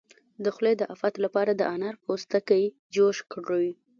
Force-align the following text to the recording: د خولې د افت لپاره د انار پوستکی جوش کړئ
د 0.43 0.45
خولې 0.55 0.73
د 0.77 0.83
افت 0.95 1.13
لپاره 1.25 1.51
د 1.55 1.61
انار 1.75 1.95
پوستکی 2.03 2.63
جوش 2.93 3.17
کړئ 3.33 3.67